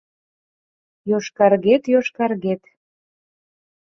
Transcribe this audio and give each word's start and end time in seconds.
Йошкаргет-йошкаргет 1.09 2.63